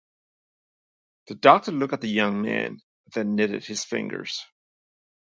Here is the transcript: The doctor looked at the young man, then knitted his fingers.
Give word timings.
The 1.27 1.35
doctor 1.35 1.71
looked 1.71 1.93
at 1.93 2.01
the 2.01 2.09
young 2.09 2.41
man, 2.41 2.79
then 3.13 3.35
knitted 3.35 3.65
his 3.65 3.85
fingers. 3.85 4.43